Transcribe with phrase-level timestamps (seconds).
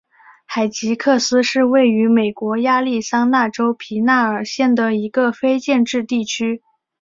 [0.47, 6.63] 海吉克斯是位于美国亚利桑那州皮纳尔县的一个非建制地区。